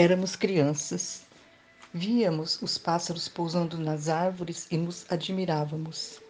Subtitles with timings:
[0.00, 1.22] Éramos crianças.
[1.92, 6.20] Víamos os pássaros pousando nas árvores e nos admirávamos.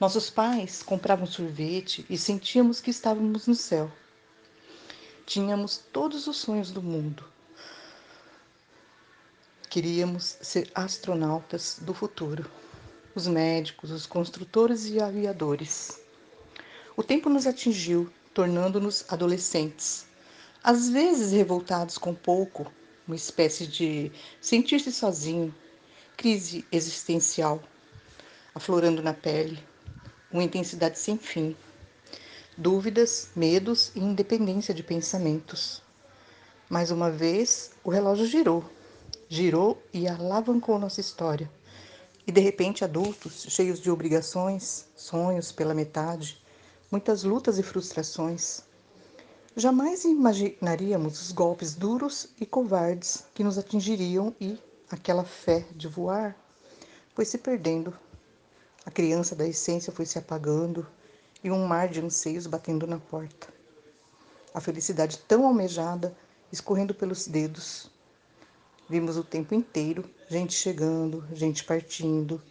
[0.00, 3.92] Nossos pais compravam sorvete e sentíamos que estávamos no céu.
[5.26, 7.22] Tínhamos todos os sonhos do mundo.
[9.68, 12.50] Queríamos ser astronautas do futuro,
[13.14, 16.00] os médicos, os construtores e aviadores.
[16.96, 20.06] O tempo nos atingiu, tornando-nos adolescentes,
[20.64, 22.72] às vezes revoltados com pouco,
[23.06, 25.54] uma espécie de sentir-se sozinho,
[26.16, 27.62] crise existencial,
[28.54, 29.58] aflorando na pele,
[30.32, 31.56] uma intensidade sem fim,
[32.56, 35.82] dúvidas, medos e independência de pensamentos.
[36.68, 38.64] Mais uma vez, o relógio girou,
[39.28, 41.50] girou e alavancou nossa história.
[42.26, 46.42] E de repente, adultos, cheios de obrigações, sonhos pela metade,
[46.90, 48.64] muitas lutas e frustrações.
[49.58, 54.58] Jamais imaginaríamos os golpes duros e covardes que nos atingiriam e
[54.90, 56.36] aquela fé de voar
[57.14, 57.98] foi se perdendo.
[58.84, 60.86] A criança da essência foi se apagando
[61.42, 63.48] e um mar de anseios batendo na porta.
[64.52, 66.14] A felicidade tão almejada
[66.52, 67.90] escorrendo pelos dedos.
[68.90, 72.42] Vimos o tempo inteiro gente chegando, gente partindo,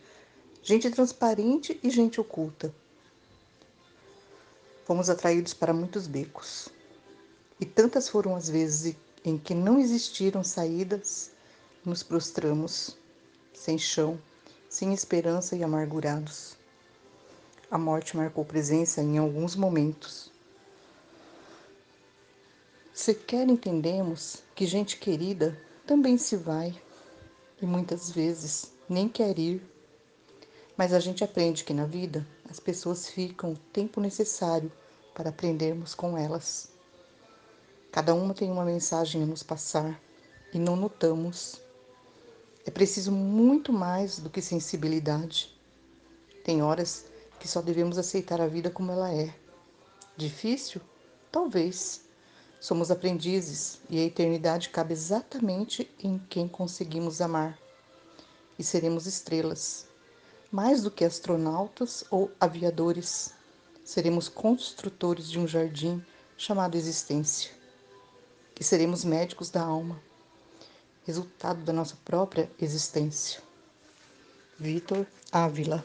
[0.63, 2.73] gente transparente e gente oculta
[4.85, 6.69] Fomos atraídos para muitos becos.
[7.59, 11.31] E tantas foram as vezes em que não existiram saídas,
[11.83, 12.97] nos prostramos,
[13.53, 14.19] sem chão,
[14.69, 16.57] sem esperança e amargurados.
[17.71, 20.31] A morte marcou presença em alguns momentos.
[22.93, 26.73] Sequer entendemos que gente querida também se vai
[27.61, 29.61] e muitas vezes nem quer ir.
[30.77, 34.71] Mas a gente aprende que na vida as pessoas ficam o tempo necessário
[35.13, 36.74] para aprendermos com elas.
[37.95, 39.97] Cada uma tem uma mensagem a nos passar
[40.53, 41.61] e não notamos.
[42.65, 45.57] É preciso muito mais do que sensibilidade.
[46.43, 47.05] Tem horas
[47.39, 49.33] que só devemos aceitar a vida como ela é.
[50.17, 50.81] Difícil?
[51.31, 52.01] Talvez.
[52.59, 57.57] Somos aprendizes e a eternidade cabe exatamente em quem conseguimos amar.
[58.59, 59.87] E seremos estrelas
[60.51, 63.33] mais do que astronautas ou aviadores,
[63.85, 66.03] seremos construtores de um jardim
[66.37, 67.63] chamado existência.
[68.59, 69.99] E seremos médicos da alma,
[71.05, 73.41] resultado da nossa própria existência.
[74.57, 75.83] Vitor Ávila